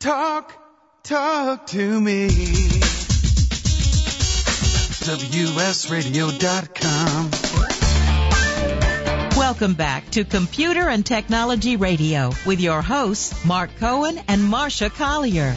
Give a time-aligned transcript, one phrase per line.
[0.00, 0.52] Talk,
[1.02, 2.28] talk to me.
[5.04, 7.30] WSRadio.com.
[9.36, 15.54] Welcome back to Computer and Technology Radio with your hosts, Mark Cohen and Marsha Collier.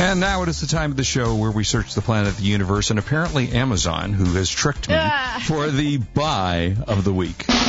[0.00, 2.38] And now it is the time of the show where we search the planet of
[2.38, 5.40] the universe, and apparently Amazon, who has tricked me, ah.
[5.46, 7.44] for the buy of the week.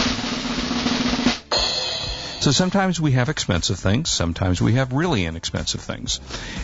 [2.46, 6.18] So sometimes we have expensive things, sometimes we have really inexpensive things.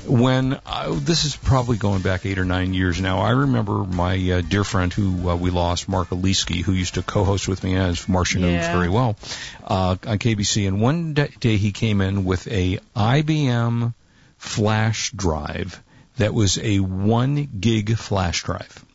[0.06, 4.14] When I, this is probably going back eight or nine years now, I remember my
[4.30, 7.78] uh, dear friend who uh, we lost, Mark Aliski, who used to co-host with me
[7.78, 8.72] as Marsha knows Yeah.
[8.72, 9.16] very well
[9.64, 13.96] uh, on KBC, and one day he came in with a IBM
[14.38, 15.82] flash drive
[16.18, 18.86] that was a one gig flash drive.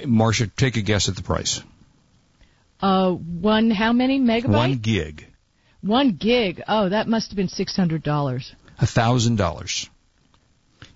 [0.00, 1.62] Marsha, take a guess at the price.
[2.80, 4.48] Uh, one, how many megabytes?
[4.48, 5.28] One gig,
[5.82, 6.62] One gig.
[6.68, 8.54] Oh, that must have been six hundred dollars.
[8.78, 9.90] a thousand dollars.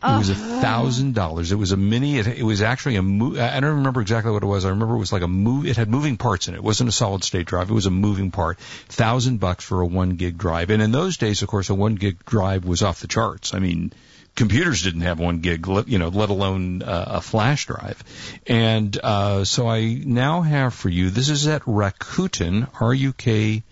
[0.02, 1.50] It was a thousand dollars.
[1.50, 2.18] It was a mini.
[2.18, 3.02] It, it was actually a.
[3.02, 4.64] Mo- I don't remember exactly what it was.
[4.64, 5.66] I remember it was like a move.
[5.66, 6.58] It had moving parts in it.
[6.58, 7.70] It wasn't a solid state drive.
[7.70, 8.58] It was a moving part.
[8.60, 10.70] Thousand bucks for a one gig drive.
[10.70, 13.54] And in those days, of course, a one gig drive was off the charts.
[13.54, 13.92] I mean,
[14.36, 18.04] computers didn't have one gig, you know, let alone uh, a flash drive.
[18.46, 21.10] And uh, so I now have for you.
[21.10, 22.68] This is at Rakuten.
[22.80, 23.64] R U K.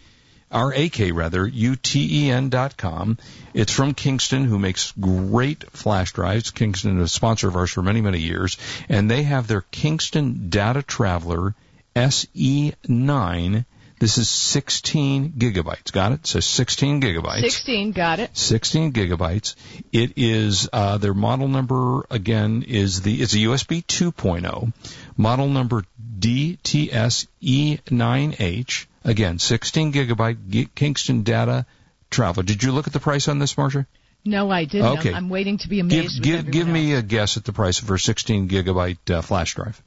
[0.54, 3.18] R-A-K rather, U-T-E-N dot com.
[3.52, 6.50] It's from Kingston, who makes great flash drives.
[6.50, 8.56] Kingston is a sponsor of ours for many, many years.
[8.88, 11.54] And they have their Kingston Data Traveler
[11.96, 13.64] SE9.
[14.00, 15.92] This is 16 gigabytes.
[15.92, 16.26] Got it?
[16.26, 17.40] So 16 gigabytes.
[17.40, 18.36] Sixteen, got it.
[18.36, 19.54] 16 gigabytes.
[19.92, 24.72] It is uh, their model number again is the it's a USB 2.0
[25.16, 25.84] model number
[26.24, 28.86] DTS-E9H.
[29.04, 31.66] Again, 16 gigabyte G- Kingston data
[32.10, 32.42] travel.
[32.42, 33.86] Did you look at the price on this, Marsha?
[34.24, 34.98] No, I didn't.
[34.98, 35.10] Okay.
[35.10, 36.22] I'm, I'm waiting to be Give amazed.
[36.22, 39.54] give everyone give me a guess at the price for a 16 gigabyte uh, flash
[39.54, 39.80] drive.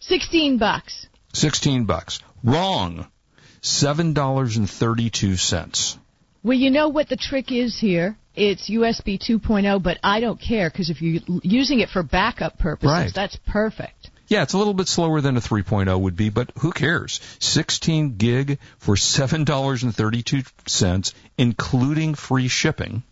[0.00, 1.06] sixteen bucks.
[1.34, 2.20] 16 bucks.
[2.42, 3.06] Wrong.
[3.60, 5.98] Seven dollars and thirty-two cents.
[6.42, 8.16] Well, you know what the trick is here?
[8.36, 12.92] It's USB 2.0, but I don't care because if you're using it for backup purposes,
[12.92, 13.12] Right.
[13.14, 14.10] that's perfect.
[14.28, 17.20] Yeah, it's a little bit slower than a 3.0 would be, but who cares?
[17.38, 23.04] 16 gig for $7.32, including free shipping.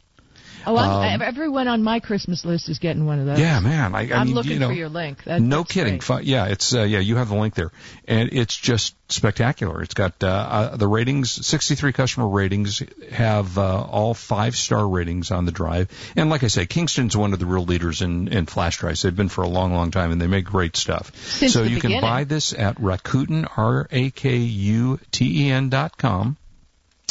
[0.66, 3.38] Oh, Um, everyone on my Christmas list is getting one of those.
[3.38, 3.94] Yeah, man.
[3.94, 5.22] I, I I'm mean, looking you know, for your link.
[5.24, 6.00] That, no kidding.
[6.22, 7.00] Yeah, it's uh, yeah.
[7.00, 7.70] You have the link there,
[8.06, 9.82] and it's just spectacular.
[9.82, 11.46] It's got uh, uh, the ratings.
[11.46, 16.48] 63 customer ratings have uh, all five star ratings on the drive, and like I
[16.48, 19.02] say, Kingston's one of the real leaders in in flash drives.
[19.02, 21.14] They've been for a long, long time, and they make great stuff.
[21.16, 25.68] Since so you can buy this at Rakuten R A K U T E N
[25.68, 26.36] dot com.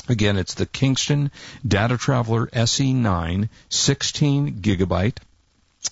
[0.09, 1.31] Again, it's the Kingston
[1.67, 5.17] Data Traveler SE9 16 gigabyte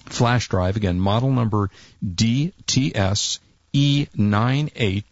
[0.07, 0.75] flash drive.
[0.75, 1.69] Again, model number
[2.03, 3.39] DTS
[3.73, 5.03] E98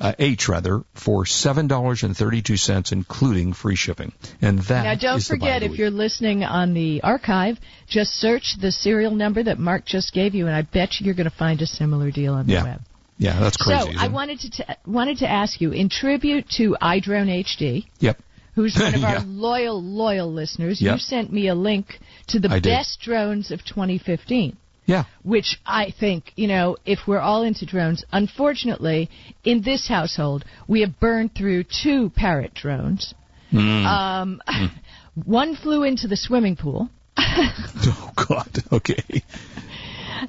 [0.00, 4.12] uh, H rather for seven dollars and thirty two cents, including free shipping.
[4.42, 9.12] And that Now, don't forget, if you're listening on the archive, just search the serial
[9.14, 11.66] number that Mark just gave you, and I bet you you're going to find a
[11.66, 12.64] similar deal on the Yeah.
[12.64, 12.80] web.
[13.18, 13.92] yeah, that's crazy.
[13.92, 18.20] so, I wanted to t- wanted to ask you, in tribute to iDrone HD, Yep.
[18.54, 19.14] Who's one of Yeah.
[19.18, 20.92] our loyal, loyal listeners, Yep.
[20.94, 21.98] you sent me a link
[22.28, 22.70] to the I did.
[22.70, 24.56] best drones of 2015.
[24.86, 25.04] Yeah.
[25.22, 29.08] Which I think, you know, if we're all into drones, unfortunately,
[29.42, 33.14] in this household, we have burned through two Parrot drones.
[33.52, 33.86] Mm.
[33.86, 34.42] Um,
[35.24, 36.90] one flew into the swimming pool.
[37.16, 38.48] oh God.
[38.72, 39.22] Okay.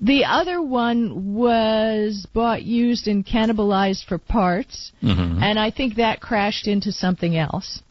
[0.02, 5.42] The other one was bought, used, and cannibalized for parts, Mhm.
[5.42, 7.82] and I think that crashed into something else.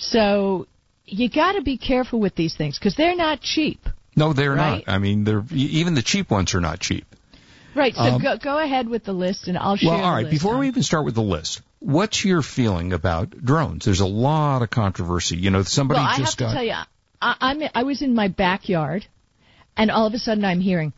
[0.00, 0.66] So
[1.04, 3.86] you got to be careful with these things because they're not cheap.
[4.16, 4.84] No, they're Right?
[4.86, 4.92] not.
[4.92, 7.04] I mean, they're even the cheap ones are not cheap.
[7.74, 7.94] Right.
[7.94, 9.90] So Um, go, go ahead with the list, and I'll share.
[9.90, 10.28] Well, all right.
[10.28, 13.84] Before on- we even start with the list, what's your feeling about drones?
[13.84, 15.36] There's a lot of controversy.
[15.36, 16.74] You know, somebody well, I have just to tell you,
[17.22, 19.06] I, I'm I was in my backyard,
[19.76, 20.92] and all of a sudden I'm hearing.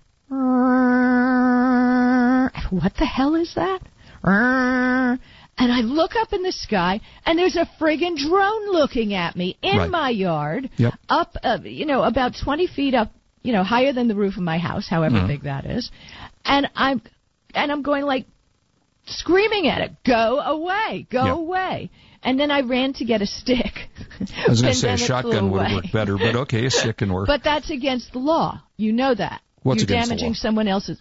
[2.70, 3.80] What the hell is that?
[5.62, 9.56] And I look up in the sky, and there's a friggin' drone looking at me
[9.62, 9.90] in Right.
[9.90, 10.94] my yard, Yep.
[11.08, 13.12] up, uh, you know, about 20 feet up,
[13.44, 15.28] you know, higher than the roof of my house, however Mhm.
[15.28, 15.88] big that is,
[16.44, 17.00] and I'm,
[17.54, 18.26] and I'm going like,
[19.06, 21.06] screaming at it, "Go away!
[21.10, 21.32] Go Yeah.
[21.34, 21.90] away!"
[22.24, 23.88] And then I ran to get a stick.
[24.46, 26.34] I was going to say a then it flew shotgun would have worked better, but
[26.34, 27.26] okay, a stick can work.
[27.34, 28.60] But that's against the law.
[28.76, 29.42] You know that.
[29.62, 30.98] What's You're against the damaging someone else's.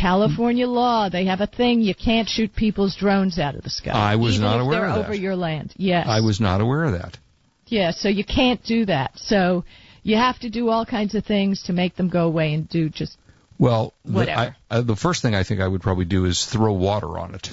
[0.00, 1.08] California law.
[1.08, 1.80] They have a thing.
[1.80, 3.90] You can't shoot people's drones out of the sky.
[3.90, 5.04] I was not aware of that.
[5.04, 5.74] over your land.
[5.76, 6.06] Yes.
[6.08, 7.18] I was not aware of that.
[7.66, 7.90] Yeah.
[7.90, 9.12] So you can't do that.
[9.16, 9.64] So
[10.02, 12.88] You have to do all kinds of things to make them go away and do
[12.88, 13.18] just
[13.58, 14.56] Well, the, Whatever.
[14.70, 17.34] I, uh, the first thing I think I would probably do is throw water on
[17.34, 17.50] it.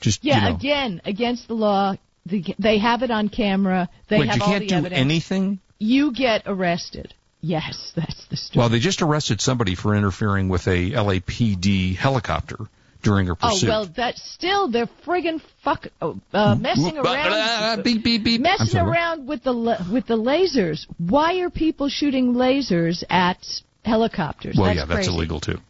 [0.00, 0.36] Just yeah.
[0.36, 1.94] you know, Again, against the law.
[2.24, 3.88] The, they have it on camera.
[4.08, 5.00] They wait, have you all can't the do evidence.
[5.00, 5.58] anything.
[5.78, 7.14] You get arrested.
[7.42, 8.60] Yes, that's the story.
[8.60, 12.56] Well, they just arrested somebody for interfering with a LAPD helicopter
[13.02, 17.32] during a oh well, that's still they're friggin' fuck oh, uh, messing around.
[17.32, 18.40] uh, beep, beep, beep.
[18.40, 19.52] Messing around with the
[19.92, 20.86] with the lasers.
[20.98, 23.44] Why are people shooting lasers at
[23.84, 24.56] helicopters?
[24.56, 25.60] Well, that's yeah, that's illegal too.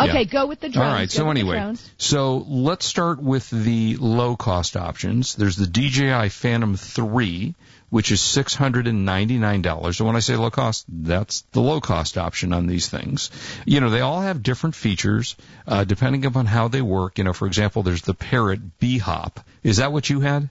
[0.00, 0.24] Okay, yeah.
[0.24, 0.86] go with the drones.
[0.86, 1.10] All right.
[1.10, 5.34] Go So anyway, so let's start with the low cost options.
[5.34, 7.54] There's the DJI Phantom 3,
[7.92, 10.00] which is $699.
[10.00, 13.30] And when I say low cost, that's the low cost option on these things.
[13.66, 15.36] You know, they all have different features,
[15.66, 17.18] uh, depending upon how they work.
[17.18, 19.44] You know, for example, there's the Parrot Bebop.
[19.62, 20.48] Is that what you had?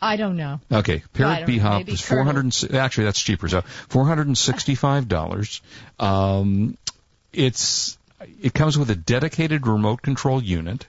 [0.00, 0.60] I don't know.
[0.70, 2.54] Okay, Parrot Bebop is four hundred.
[2.72, 3.48] Actually, that's cheaper.
[3.48, 5.60] So four hundred and sixty-five dollars.
[5.98, 6.78] Um,
[7.32, 7.98] it's
[8.40, 10.86] it comes with a dedicated remote control unit.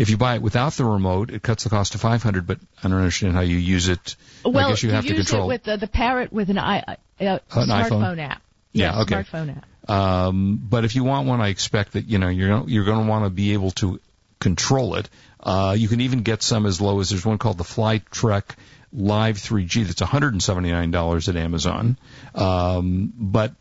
[0.00, 2.46] If you buy it without the remote, it cuts the cost to five hundred.
[2.46, 4.16] But I don't understand how you use it.
[4.42, 5.44] Well, I guess you have to control.
[5.44, 8.18] it with the, the parrot with an i uh, An smartphone iPhone?
[8.18, 8.42] app.
[8.72, 9.14] Yeah, Yes, okay.
[9.16, 9.90] Smartphone app.
[9.90, 13.10] Um, but if you want one, I expect that you know you're you're going to
[13.10, 14.00] want to be able to
[14.38, 15.10] control it.
[15.38, 18.54] Uh, you can even get some as low as there's one called the Flytrex
[18.94, 21.98] Live 3G that's $179 at Amazon.
[22.34, 23.52] Um, but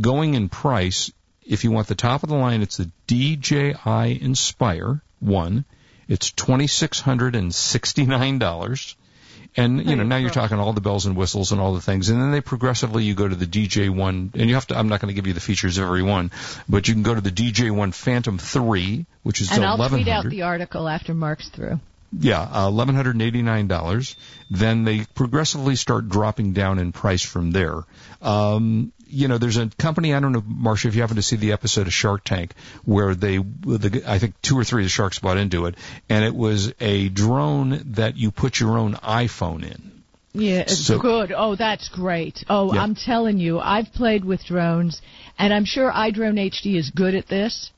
[0.00, 1.12] going in price,
[1.42, 5.66] if you want the top of the line, it's the DJI Inspire one.
[6.08, 8.96] It's twenty six hundred and sixty nine dollars.
[9.54, 12.08] And you know now you're talking all the bells and whistles and all the things,
[12.08, 14.78] and then they progressively you go to the DJ one, and you have to.
[14.78, 16.30] I'm not going to give you the features of every one,
[16.68, 20.08] but you can go to the DJ one Phantom three, which is And I'll tweet
[20.08, 21.80] out the article after Mark's through.
[22.18, 24.16] Yeah, uh, eleven hundred and eighty nine dollars.
[24.50, 27.84] Then they progressively start dropping down in price from there.
[28.22, 30.14] Um, you know, there's a company.
[30.14, 32.54] I don't know, Marsha, if you happen to see the episode of Shark Tank
[32.84, 35.74] where they, the, I think two or three of the sharks bought into it,
[36.08, 40.02] and it was a drone that you put your own iPhone in.
[40.34, 41.30] Yeah, it's So- good.
[41.36, 42.42] Oh, that's great.
[42.48, 42.82] Oh, Yeah.
[42.82, 45.02] I'm telling you, I've played with drones,
[45.38, 47.70] and I'm sure iDrone HD is good at this.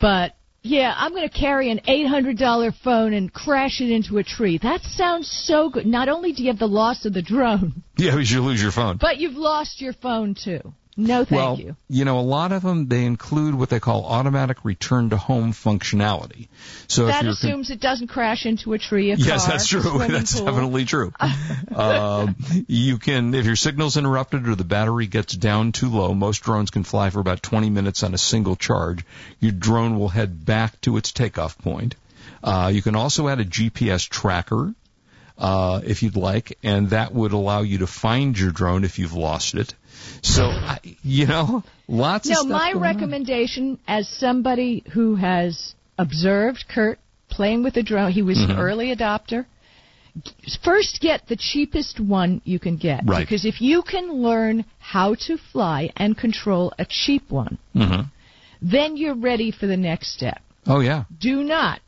[0.00, 4.58] But yeah, I'm going to carry an $800 phone and crash it into a tree.
[4.62, 5.86] That sounds so good.
[5.86, 8.72] Not only do you have the loss of the drone, Yeah, because you lose your
[8.72, 8.96] phone.
[9.00, 10.60] but you've lost your phone too.
[10.96, 11.66] No, thank you.
[11.66, 12.04] well, you.
[12.04, 16.48] know, a lot of them they include what they call automatic return to home functionality.
[16.86, 19.98] So That assumes it doesn't crash into a tree, a Yes, car, that's true.
[20.08, 20.46] That's pool.
[20.46, 21.12] definitely true.
[21.74, 22.36] um,
[22.68, 26.70] you can, if your signal's interrupted or the battery gets down too low, most drones
[26.70, 29.04] can fly for about 20 minutes on a single charge.
[29.40, 31.94] Your drone will head back to its takeoff point.
[32.44, 34.74] Uh, you can also add a GPS tracker,
[35.42, 39.12] uh, if you'd like, and that would allow you to find your drone if you've
[39.28, 39.74] lost it.
[40.22, 42.50] So, I, you know, lots of No, stuff.
[42.50, 42.82] my going on.
[42.82, 46.98] recommendation as somebody who has observed Kurt
[47.28, 48.52] playing with a drone, he was Mm-hmm.
[48.52, 49.46] an early adopter.
[50.62, 53.00] First, get the cheapest one you can get.
[53.06, 53.24] Right.
[53.26, 58.10] Because if you can learn how to fly and control a cheap one, Mhm.
[58.60, 60.40] then you're ready for the next step.
[60.66, 61.04] Oh yeah.
[61.18, 61.80] Do not,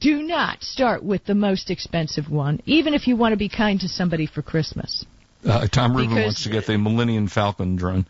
[0.00, 3.80] do not start with the most expensive one, even if you want to be kind
[3.80, 5.04] to somebody for Christmas.
[5.44, 8.06] Uh, Tom Rubin Because- wants to get the Millennium Falcon drone.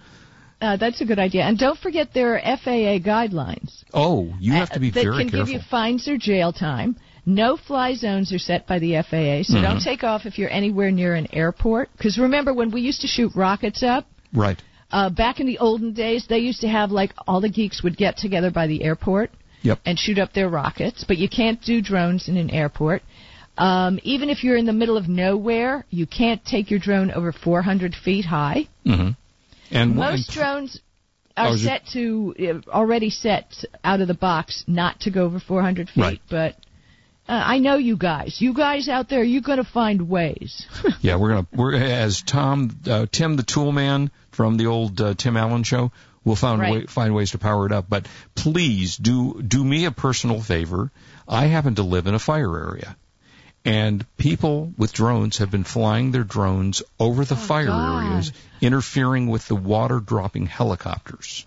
[0.61, 1.43] Uh, that's a good idea.
[1.45, 3.83] And don't forget there are FAA guidelines.
[3.95, 5.47] Oh, you have to be uh, that very can careful.
[5.47, 6.97] give you fines or jail time.
[7.25, 9.63] No fly zones are set by the FAA, so Mm-hmm.
[9.63, 11.89] don't take off if you're anywhere near an airport.
[11.97, 14.61] Because remember when we used to shoot rockets up, right.
[14.91, 17.97] uh, back in the olden days, they used to have like all the geeks would
[17.97, 19.31] get together by the airport
[19.63, 19.81] Yep.
[19.85, 23.03] and shoot up their rockets, but you can't do drones in an airport.
[23.59, 27.31] Um, even if you're in the middle of nowhere, you can't take your drone over
[27.33, 28.69] 400 feet high.
[28.87, 29.11] Mm-hmm.
[29.71, 30.81] And Most one- drones
[31.37, 32.35] Oh, are set to
[32.67, 36.01] uh, already set out of the box not to go over 400 feet.
[36.03, 36.21] Right.
[36.29, 36.57] But
[37.29, 38.41] uh, I know you guys.
[38.41, 40.67] You guys out there, you're going to find ways.
[41.01, 45.15] Yeah, we're gonna we're as Tom uh, Tim the Tool Man from the old uh,
[45.15, 45.93] Tim Allen show.
[46.25, 46.73] We'll find Right.
[46.73, 47.87] way, find ways to power it up.
[47.89, 50.91] But please do do me a personal favor.
[51.27, 52.97] I happen to live in a fire area,
[53.65, 58.05] and people with drones have been flying their drones over the oh, fire Oh, God.
[58.13, 61.47] areas, interfering with the water dropping helicopters.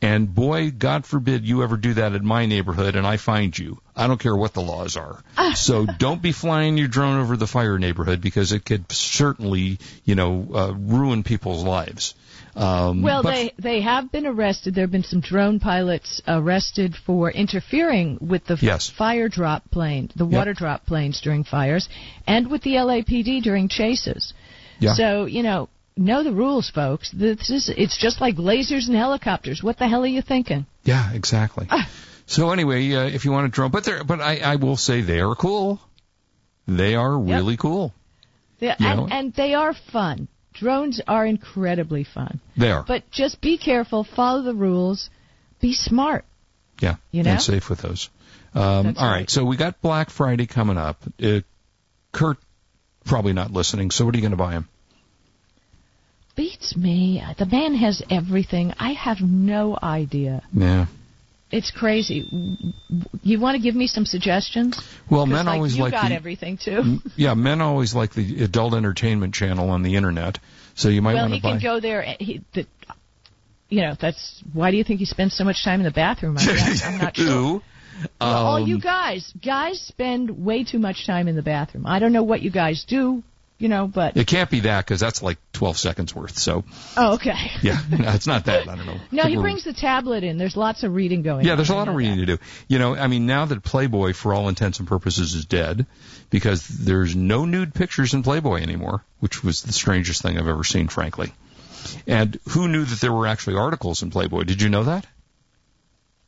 [0.00, 3.80] And boy, God forbid you ever do that in my neighborhood and I find you.
[3.96, 5.22] I don't care what the laws are.
[5.56, 10.14] so don't be flying your drone over the fire neighborhood because it could certainly, you
[10.14, 12.14] know, uh, ruin people's lives.
[12.54, 14.74] Um, well, but- they they have been arrested.
[14.74, 18.88] There have been some drone pilots arrested for interfering with the Yes.
[18.88, 21.88] fire drop plane, the water drop planes during fires,
[22.26, 24.32] and with the LAPD during chases.
[24.80, 24.94] Yeah.
[24.94, 27.10] So you know, know the rules, folks.
[27.10, 29.62] This is it's just like lasers and helicopters.
[29.62, 30.66] What the hell are you thinking?
[30.84, 31.66] Yeah, exactly.
[31.70, 31.88] Ah.
[32.26, 35.00] So anyway, uh, if you want to drone, but they're, but I, I will say
[35.00, 35.80] they are cool.
[36.66, 37.94] They are really cool.
[38.58, 40.28] They- You and, and they are fun.
[40.52, 42.40] Drones are incredibly fun.
[42.56, 42.82] They are.
[42.86, 45.08] But just be careful, follow the rules,
[45.60, 46.24] be smart.
[46.80, 47.30] yeah, you know?
[47.30, 48.10] and safe with those.
[48.54, 49.12] Um, That's all right.
[49.20, 49.30] right.
[49.30, 51.00] so we got Black Friday coming up.
[51.22, 51.40] Uh,
[52.12, 52.38] Kurt
[53.04, 53.90] probably not listening.
[53.90, 54.68] So what are you going to buy him?
[56.38, 57.20] Beats me.
[57.36, 58.72] The man has everything.
[58.78, 60.44] I have no idea.
[60.52, 60.86] Yeah.
[61.50, 62.28] It's crazy.
[63.24, 64.80] You want to give me some suggestions?
[65.10, 66.98] Well, men always like, always you like got the, everything too.
[67.16, 70.38] yeah, men always like the adult entertainment channel on the internet.
[70.76, 71.50] So you might well, want he to buy.
[71.54, 72.02] can go there.
[72.20, 72.66] He, the,
[73.68, 76.36] you know, that's why do you think he spends so much time in the bathroom?
[76.38, 76.82] I guess?
[76.84, 77.62] I'm not sure.
[78.20, 81.84] Well, all Um, you guys, guys spend way too much time in the bathroom.
[81.84, 83.24] I don't know what you guys do,
[83.58, 86.38] you know, but It can't be that because that's like 12 seconds worth.
[86.38, 86.64] So
[86.96, 87.50] oh, okay.
[87.62, 88.68] yeah, no, it's not that.
[88.68, 88.98] I don't know.
[89.10, 90.38] No, he brings the tablet in.
[90.38, 91.40] There's lots of reading going.
[91.40, 91.44] On.
[91.44, 91.58] Yeah, on.
[91.58, 92.26] there's a lot of reading that.
[92.26, 92.42] to do.
[92.68, 95.86] You know, I mean, now that Playboy, for all intents and purposes, is dead,
[96.30, 100.64] because there's no nude pictures in Playboy anymore, which was the strangest thing I've ever
[100.64, 101.32] seen, frankly.
[102.06, 104.44] And who knew that there were actually articles in Playboy?
[104.44, 105.06] Did you know that?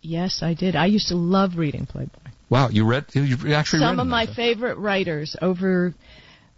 [0.02, 0.74] Yes, I did.
[0.74, 2.30] I used to love reading Playboy.
[2.48, 3.04] Wow, you read?
[3.12, 4.34] You actually read Some of my that.
[4.34, 5.94] favorite writers over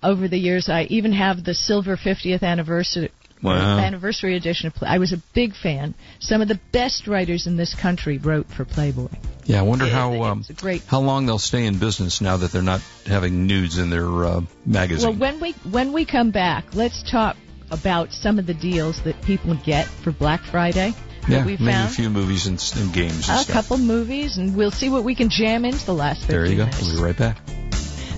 [0.02, 0.68] over the years.
[0.68, 3.10] I even have the silver 50th anniversary
[3.42, 3.78] Wow.
[3.80, 4.88] anniversary edition of Play.
[4.88, 5.94] I was a big fan.
[6.20, 9.08] Some of the best writers in this country wrote for Playboy.
[9.46, 10.82] Yeah, I wonder how um, great.
[10.84, 14.42] how long they'll stay in business now that they're not having nudes in their uh,
[14.64, 15.18] magazine.
[15.18, 17.36] Well, when we when we come back, let's talk
[17.72, 20.92] about some of the deals that people get for Black Friday.
[21.28, 23.48] yeah, that we maybe a few movies and, and games and a stuff.
[23.48, 26.56] couple movies, and we'll see what we can jam into the last 15 there you
[26.58, 26.64] go.
[26.66, 26.80] minutes.
[26.86, 27.38] We'll be right back.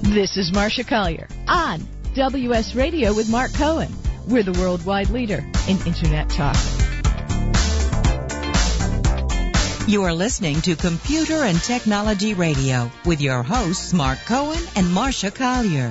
[0.05, 1.81] This is Marsha Collier on
[2.15, 3.91] WS Radio with Mark Cohen.
[4.29, 6.55] We're the worldwide leader in Internet talk.
[9.89, 15.31] You are listening to Computer and Technology Radio with your hosts Mark Cohen and Marcia
[15.31, 15.91] Collier.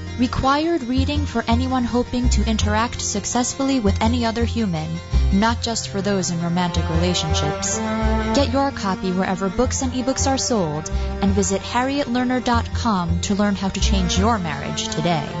[0.19, 4.89] required reading for anyone hoping to interact successfully with any other human,
[5.33, 7.77] not just for those in romantic relationships.
[8.35, 13.69] Get your copy wherever books and ebooks are sold and visit harrietlerner.com to learn how
[13.69, 15.40] to change your marriage today.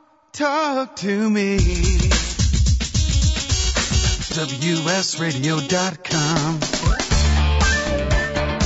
[0.33, 1.57] talk to me.
[5.41, 6.59] WSRadio.com.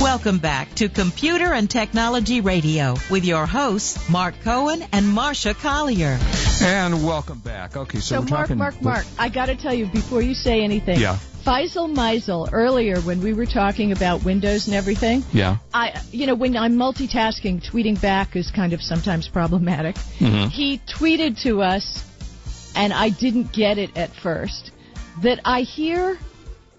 [0.00, 6.18] Welcome back to Computer and Technology Radio with your hosts, Mark Cohen and Marsha Collier.
[6.62, 7.76] And welcome back.
[7.76, 8.58] Okay, so, So, we're Mark, talking.
[8.58, 11.00] Mark, Mark, I got to tell you before you say anything.
[11.00, 11.18] Yeah.
[11.46, 15.58] Faisal Meisel, earlier when we were talking about Windows and everything, Yeah.
[15.72, 19.94] I, you know, when I'm multitasking, tweeting back is kind of sometimes problematic.
[20.18, 20.50] Mhm.
[20.50, 22.04] He tweeted to us,
[22.74, 24.72] and I didn't get it at first,
[25.22, 26.18] that I hear,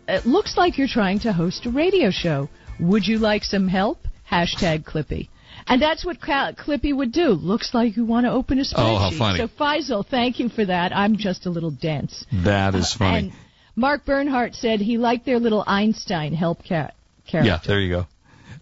[0.10, 2.50] it looks like you're trying to host a radio show.
[2.82, 4.06] Would you like some help?
[4.30, 5.30] Hashtag Clippy.
[5.68, 7.30] And that's what Clippy would do.
[7.30, 8.74] Looks like you want to open a spreadsheet.
[8.96, 9.40] Oh, how funny.
[9.40, 10.96] So Faisal, thank you for that.
[10.96, 12.26] I'm just a little dense.
[12.34, 13.18] That is funny.
[13.18, 13.32] And
[13.78, 16.90] Mark Bernhardt said he liked their little Einstein help ca-
[17.28, 17.48] character.
[17.48, 18.08] Yeah, there you go.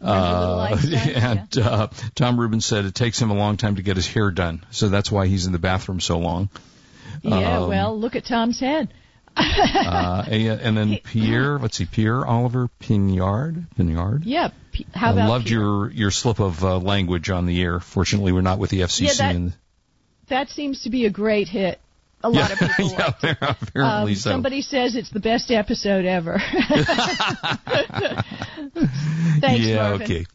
[0.02, 4.06] Uh, and uh, Tom Rubin said it takes him a long time to get his
[4.08, 6.50] hair done, so that's why he's in the bathroom so long.
[7.24, 8.94] Yeah, Um, well, look at Tom's head.
[9.38, 14.22] uh, and, and then Pierre, let's see, Pierre Oliver Pignard, Pignard.
[14.26, 14.50] Yeah.
[14.72, 15.60] P- How about I loved Pierre?
[15.60, 17.80] your your slip of uh, language on the air.
[17.80, 19.18] Fortunately, we're not with the FCC.
[19.20, 19.54] Yeah, that-
[20.28, 21.80] That seems to be a great hit.
[22.24, 23.38] A lot of people yeah, liked it.
[23.42, 24.32] apparently Um, so.
[24.32, 26.40] Somebody says it's the best episode ever.
[29.40, 30.02] Thanks, yeah, Marvin.
[30.02, 30.26] okay.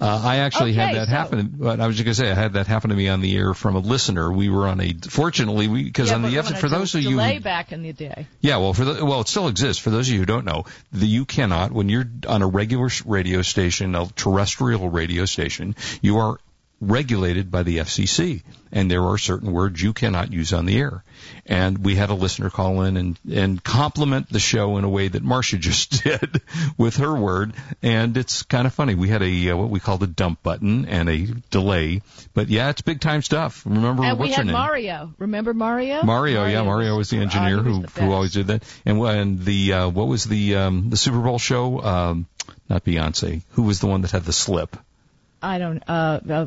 [0.00, 1.50] Uh, I actually had that so- happen.
[1.58, 3.36] But I was just going to say I had that happen to me on the
[3.36, 4.30] air from a listener.
[4.32, 7.10] We were on a fortunately we because yeah, on the F- for those of you
[7.10, 8.26] delay back in the day.
[8.40, 9.82] Yeah, well, for the well, it still exists.
[9.82, 12.88] For those of you who don't know, the, you cannot when you're on a regular
[13.04, 16.38] radio station, a terrestrial radio station, you are
[16.80, 21.02] regulated by the FCC, and there are certain words you cannot use on the air.
[21.46, 25.08] And we had a listener call in and and compliment the show in a way
[25.08, 26.42] that Marsha just did
[26.76, 28.94] with her word, and it's kind of funny.
[28.94, 32.02] We had a uh, what we called a dump button and a delay,
[32.34, 33.64] but yeah, it's big time stuff.
[33.64, 35.14] Remember and we what's had her name?
[35.18, 36.02] Remember Remember Mario?
[36.02, 38.62] Mario, yeah, Mario was the engineer who the who always did that.
[38.84, 41.80] And when the uh, what was the um, the Super Bowl show?
[41.80, 42.26] Um,
[42.68, 43.42] not Beyonce.
[43.50, 44.76] Who was the one that had the slip?
[45.42, 45.82] I don't.
[45.86, 46.46] Uh, uh,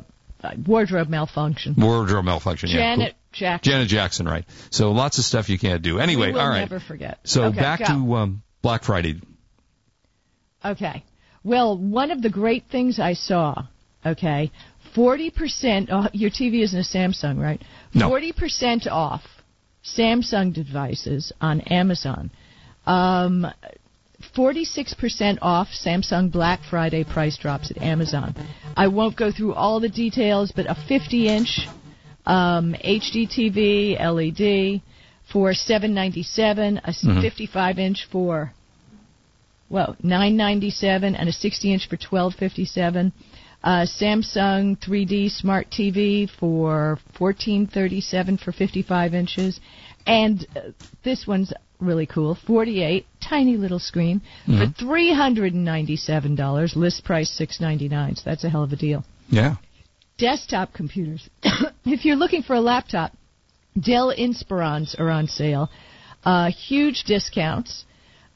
[0.65, 1.75] wardrobe malfunction.
[1.77, 2.69] Wardrobe malfunction.
[2.69, 2.77] Yeah.
[2.77, 3.19] Janet Cool.
[3.39, 3.71] Jackson.
[3.71, 4.45] Janet Jackson, right?
[4.71, 5.99] So lots of stuff you can't do.
[5.99, 6.59] Anyway, we will all right.
[6.61, 7.19] never forget.
[7.23, 7.85] So Okay, back go.
[7.85, 9.21] to um, Black Friday.
[10.65, 11.03] Okay.
[11.43, 13.67] Well, one of the great things I saw,
[14.05, 14.51] okay,
[14.95, 17.61] 40%, oh, your TV isn't a Samsung, right?
[17.93, 18.09] No.
[18.09, 19.21] 40% off
[19.83, 22.31] Samsung devices on Amazon.
[22.85, 23.45] Um,
[24.39, 28.33] 46% off Samsung Black Friday price drops at Amazon.
[28.77, 31.67] I won't go through all the details, but a 50 inch
[32.25, 34.81] um, HD TV LED
[35.29, 37.21] for 797, a Mhm.
[37.21, 38.53] 55 inch for
[39.69, 43.11] well, 997 and a 60 inch for 1257.
[43.61, 49.59] Uh, Samsung 3D Smart TV for 1437 for 55 inches,
[50.07, 50.61] and uh,
[51.03, 54.57] this one's really cool, 48 tiny little screen Mhm.
[54.59, 56.75] for 397 dollars.
[56.75, 58.15] List price 699.
[58.15, 59.03] So that's a hell of a deal.
[59.29, 59.55] Yeah.
[60.17, 61.29] Desktop computers.
[61.85, 63.13] if you're looking for a laptop,
[63.79, 65.69] Dell Inspirons are on sale.
[66.25, 67.85] Uh, huge discounts.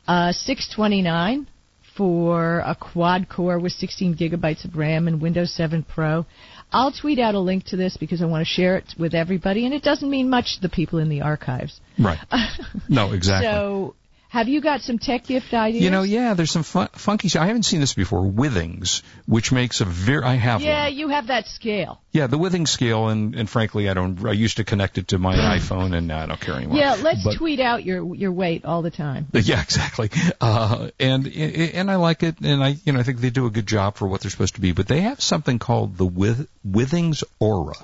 [0.08, 1.48] Uh, 629
[1.96, 6.26] for a quad core with 16 gigabytes of RAM and Windows 7 Pro.
[6.72, 9.66] I'll tweet out a link to this because I want to share it with everybody,
[9.66, 11.80] and it doesn't mean much to the people in the archives.
[12.00, 12.20] Right.
[12.90, 13.48] No, exactly.
[13.48, 13.96] So,
[14.34, 15.84] have you got some tech gift ideas?
[15.84, 17.30] you know, yeah, there's some fun, funky.
[17.38, 18.22] I haven't seen this before.
[18.26, 20.24] Withings, which makes a very.
[20.24, 20.96] I have Yeah, one.
[20.98, 22.02] you have that scale.
[22.12, 24.26] Yeah, the Withings scale, and and frankly, I don't.
[24.26, 26.78] I used to connect it to my iPhone, and I don't care anymore.
[26.78, 29.28] Yeah, let's But- tweet out your your weight all the time.
[29.34, 30.10] Yeah, exactly.
[30.42, 33.52] Uh, and and I like it, and I you know I think they do a
[33.52, 34.72] good job for what they're supposed to be.
[34.72, 37.76] But they have something called the With, Withings Aura.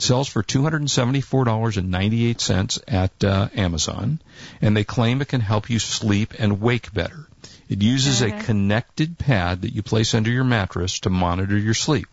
[0.00, 3.50] It sells for two hundred and seventy four dollars and ninety eight cents at uh,
[3.54, 4.18] Amazon,
[4.62, 7.28] and they claim it can help you sleep and wake better.
[7.68, 12.08] It uses a connected pad that you place under your mattress to monitor your sleep.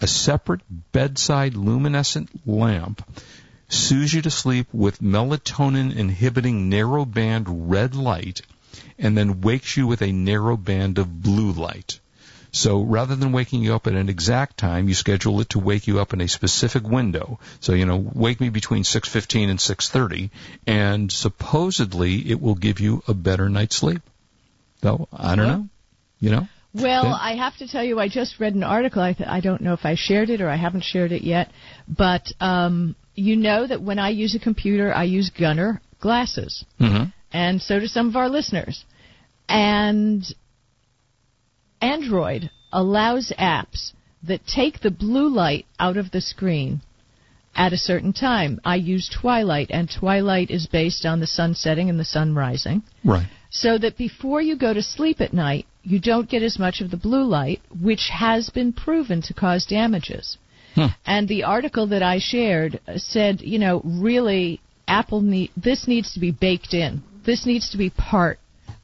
[0.00, 0.60] A separate
[0.92, 3.04] bedside luminescent lamp
[3.68, 8.42] soothes you to sleep with melatonin inhibiting narrow band red light
[8.96, 11.98] and then wakes you with a narrow band of blue light.
[12.50, 15.86] So rather than waking you up at an exact time, you schedule it to wake
[15.86, 17.38] you up in a specific window.
[17.60, 20.30] So, you know, wake me between 6.15 and 6.30
[20.66, 24.02] and supposedly it will give you a better night's sleep.
[24.80, 25.68] Though, I don't know.
[26.20, 26.48] You know?
[26.74, 27.06] Well.
[27.06, 29.02] I have to tell you, I just read an article.
[29.02, 31.50] I, th- I don't know if I shared it or I haven't shared it yet,
[31.88, 37.04] but um, you know that when I use a computer, I use Gunnar glasses, Mm-hmm.
[37.32, 38.84] and so do some of our listeners.
[39.48, 40.22] And
[41.80, 46.80] Android allows apps that take the blue light out of the screen
[47.54, 48.60] at a certain time.
[48.64, 52.82] I use Twilight, and Twilight is based on the sun setting and the sun rising
[53.04, 53.26] Right.
[53.50, 56.90] so that before you go to sleep at night, you don't get as much of
[56.90, 60.36] the blue light, which has been proven to cause damages.
[60.74, 60.86] Hmm.
[61.06, 66.20] And the article that I shared said, you know, really, Apple need this needs to
[66.20, 67.02] be baked in.
[67.24, 68.38] This needs to be part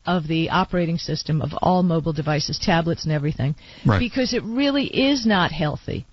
[0.07, 3.55] of the operating system of all mobile devices, tablets, and everything,
[3.87, 3.99] Right.
[3.99, 6.07] because it really is not healthy.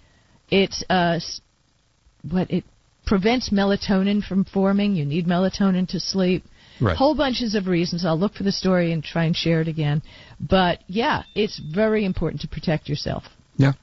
[0.49, 1.19] It's uh,
[2.30, 2.63] what it
[3.06, 4.95] prevents melatonin from forming.
[4.95, 6.43] You need melatonin to sleep.
[6.80, 6.95] Right.
[6.97, 8.06] Whole bunches of reasons.
[8.06, 10.01] I'll look for the story and try and share it again.
[10.39, 13.23] But yeah, it's very important to protect yourself.
[13.58, 13.73] Yeah.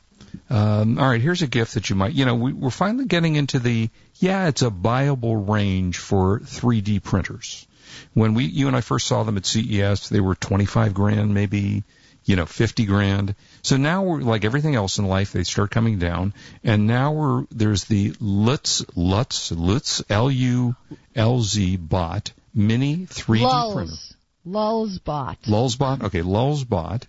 [0.51, 3.37] Um, all right, here's a gift that you might, you know, we, we're finally getting
[3.37, 7.67] into the, yeah, it's a viable range for 3D printers.
[8.15, 11.85] When we, you and I first saw them at CES, they were 25 grand, maybe,
[12.25, 13.35] you know, 50 grand.
[13.63, 16.35] So now we're, like everything else in life, they start coming down.
[16.65, 23.47] And now we're, there's the Lutz, Lutz, Lutz, L-U-L-Z bot mini 3D printer.
[23.47, 24.15] Lulz.
[24.47, 25.37] Lulzbot.
[25.47, 26.03] Lulzbot.
[26.05, 27.03] Okay, Lulzbot.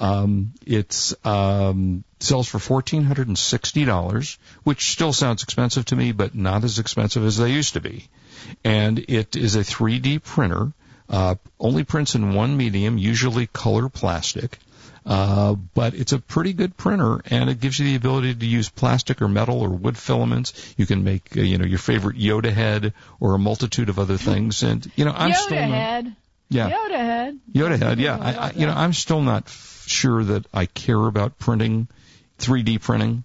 [0.00, 5.96] Um, it's um, sells for fourteen hundred and sixty dollars, which still sounds expensive to
[5.96, 8.08] me, but not as expensive as they used to be.
[8.64, 10.72] And it is a 3D printer.
[11.08, 14.58] Uh, only prints in one medium, usually color plastic.
[15.04, 18.68] Uh, but it's a pretty good printer, and it gives you the ability to use
[18.68, 20.74] plastic or metal or wood filaments.
[20.76, 24.18] You can make, uh, you know, your favorite Yoda head or a multitude of other
[24.18, 24.62] things.
[24.62, 26.16] And you know, I'm Yoda still not, head.
[26.48, 27.40] yeah, Yoda head.
[27.52, 28.18] Yoda head, yeah.
[28.20, 29.48] I, I, you know, I'm still not
[29.90, 31.88] sure that I care about printing,
[32.38, 33.24] 3D printing.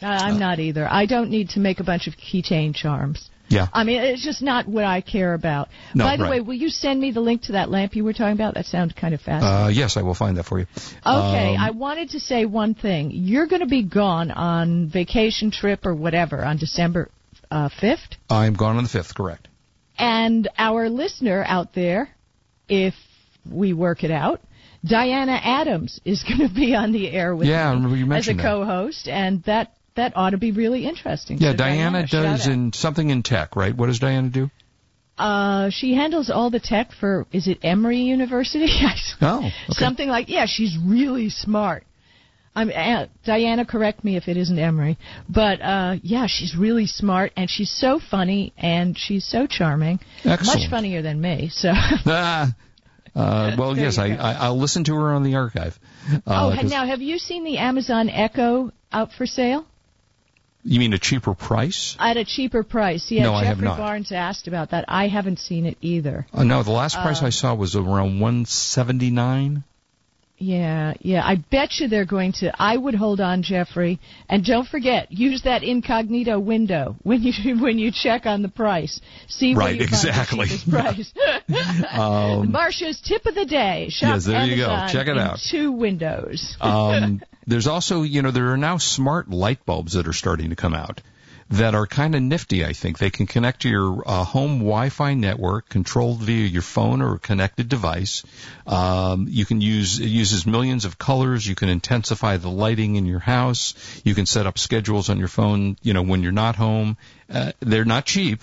[0.00, 0.86] Uh, I'm not either.
[0.88, 3.28] I don't need to make a bunch of keychain charms.
[3.48, 3.68] Yeah.
[3.72, 5.68] I mean, it's just not what I care about.
[5.94, 6.30] No, By the right.
[6.32, 8.54] way, will you send me the link to that lamp you were talking about?
[8.54, 9.64] That sounds kind of fascinating.
[9.64, 10.66] Uh, yes, I will find that for you.
[10.76, 13.10] Okay, Um, I wanted to say one thing.
[13.10, 17.10] You're going to be gone on vacation trip or whatever on December
[17.50, 18.16] uh, 5th.
[18.28, 19.48] I'm gone on the 5th, correct.
[19.98, 22.10] And our listener out there,
[22.68, 22.94] if
[23.50, 24.42] we work it out,
[24.84, 28.42] Diana Adams is going to be on the air with Yeah, me as a that.
[28.42, 31.38] co-host, and that that ought to be really interesting.
[31.38, 33.74] Yeah, So Diana shout does in something in tech, right?
[33.76, 34.50] What does Diana do?
[35.18, 38.68] Uh, she handles all the tech for is it Emory University?
[39.20, 39.52] Oh, okay.
[39.70, 41.84] Something like yeah, she's really smart.
[42.54, 43.64] I'm uh, Diana.
[43.64, 44.96] Correct me if it isn't Emory,
[45.28, 49.98] but uh, yeah, she's really smart and she's so funny and she's so charming.
[50.24, 50.60] Excellent.
[50.60, 51.48] Much funnier than me.
[51.52, 52.52] So ah,
[53.14, 55.78] uh, well, There yes, I, I I'll listen to her on the archive.
[56.08, 59.66] Uh, oh, now have you seen the Amazon Echo out for sale
[60.64, 61.96] you mean a cheaper price?
[61.98, 63.10] at a cheaper price?
[63.10, 63.78] Yeah, No, I have Jeffrey not.
[63.78, 64.84] Barnes asked about that.
[64.88, 66.26] I haven't seen it either.
[66.32, 69.64] Uh, no, the last price Uh, I saw was around 179.
[70.38, 71.26] Yeah, yeah.
[71.26, 72.52] I bet you they're going to.
[72.58, 73.98] I would hold on, Jeffrey,
[74.28, 79.00] and don't forget, use that incognito window when you when you check on the price.
[79.26, 80.46] See Right, exactly.
[80.70, 81.12] price.
[81.98, 83.88] Um, Marsha's tip of the day.
[83.90, 84.86] Shop Yes, there you go.
[84.90, 85.38] Check it out.
[85.50, 86.56] Two windows.
[86.60, 90.56] um, there's also, you know, there are now smart light bulbs that are starting to
[90.56, 91.00] come out
[91.50, 92.98] that are kind of nifty, I think.
[92.98, 97.68] They can connect to your uh, home Wi-Fi network, controlled via your phone or connected
[97.68, 98.22] device.
[98.66, 101.46] Um, you can use, it uses millions of colors.
[101.46, 103.74] You can intensify the lighting in your house.
[104.04, 106.98] You can set up schedules on your phone, you know, when you're not home.
[107.32, 108.42] Uh, they're not cheap.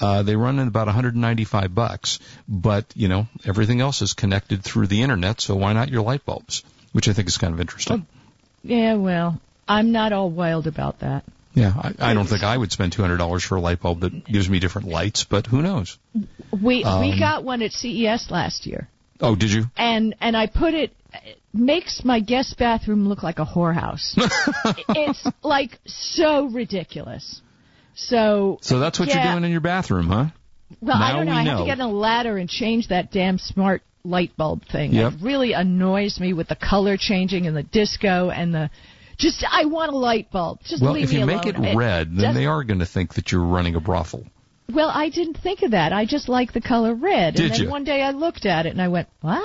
[0.00, 4.86] Uh, they run at about 195 bucks, but you know everything else is connected through
[4.86, 6.64] the internet, so why not your light bulbs?
[6.92, 8.06] Which I think is kind of interesting.
[8.64, 11.24] Yeah, well, I'm not all wild about that.
[11.54, 14.00] Yeah, I, I don't think I would spend two hundred dollars for a light bulb
[14.00, 15.98] that gives me different lights, but who knows?
[16.52, 18.88] We Um, we got one at CES last year.
[19.20, 19.64] Oh, did you?
[19.76, 24.14] and and I put it, it makes my guest bathroom look like a whorehouse.
[24.90, 27.42] it's like so ridiculous.
[27.94, 30.26] So So that's what yeah, you're doing in your bathroom, huh?
[30.80, 31.32] Well, I now don't know.
[31.32, 34.64] we I have to get on a ladder and change that damn smart light bulb
[34.66, 34.92] thing.
[34.92, 35.12] Yep.
[35.14, 38.70] It really annoys me with the color changing and the disco and the.
[39.20, 40.60] Just I want a light bulb.
[40.64, 41.36] Just well, leave if me you alone.
[41.36, 44.24] make it red, then they are going to think that you're running a brothel.
[44.72, 45.92] Well, I didn't think of that.
[45.92, 47.34] I just like the color red.
[47.34, 47.68] Did and then you?
[47.70, 49.42] one day I looked at it and I went, "What?"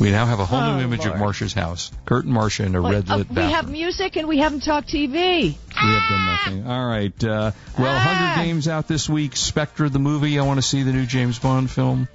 [0.00, 1.12] We now have a whole Oh, new image Lord.
[1.14, 1.90] of Marsha's house.
[2.04, 4.60] Kurt and Marsha in a Wait, red uh, lit we have music and we haven't
[4.62, 5.14] talked TV.
[5.14, 6.66] We have done nothing.
[6.66, 7.24] All right.
[7.24, 7.98] Uh, well, Ah.
[7.98, 9.34] Hunger Games out this week.
[9.36, 10.38] Spectre the movie.
[10.38, 12.06] I want to see the new James Bond film.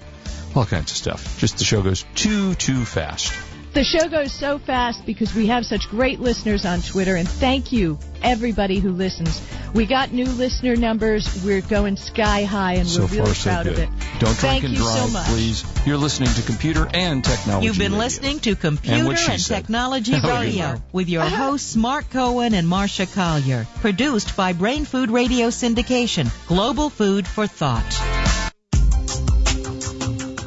[0.56, 1.40] All kinds of stuff.
[1.40, 3.34] Just the show goes too, too fast.
[3.74, 7.72] The show goes so fast because we have such great listeners on Twitter, and thank
[7.72, 9.42] you, everybody who listens.
[9.74, 11.44] We got new listener numbers.
[11.44, 13.74] We're going sky high, and so we're far, really so proud good.
[13.74, 13.90] of it.
[14.20, 15.26] Don't Thank drink and you drive, so much.
[15.26, 15.88] please.
[15.88, 17.66] You're listening to Computer and Technology.
[17.66, 18.06] You've been Radio.
[18.06, 19.44] listening to Computer what she and.
[19.44, 20.82] Technology Oh, Radio are.
[20.92, 21.36] with your uh-huh.
[21.36, 23.66] hosts Mark Cohen and Marsha Collier.
[23.82, 26.30] Produced by Brain Food Radio Syndication.
[26.48, 27.92] Global food for thought.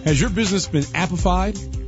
[0.05, 1.59] Has your business been appified?